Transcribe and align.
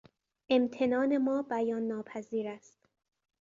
امتنان 0.49 1.17
ما 1.17 1.41
بیان 1.49 1.87
ناپذیر 1.87 2.47
است. 2.47 2.79